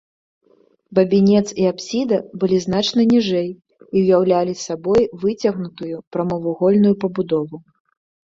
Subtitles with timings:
[0.99, 7.55] Бабінец і апсіда былі значна ніжэй і ўяўлялі сабой выцягнутую прамавугольную пабудову.